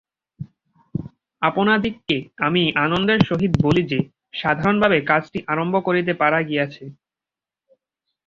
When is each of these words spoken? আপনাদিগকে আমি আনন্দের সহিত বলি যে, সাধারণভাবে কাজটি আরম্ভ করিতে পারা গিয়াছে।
আপনাদিগকে 1.41 2.17
আমি 2.45 2.63
আনন্দের 2.85 3.19
সহিত 3.29 3.53
বলি 3.65 3.83
যে, 3.91 3.99
সাধারণভাবে 4.33 4.97
কাজটি 5.09 5.39
আরম্ভ 5.47 5.75
করিতে 5.87 6.13
পারা 6.21 6.39
গিয়াছে। 6.41 6.83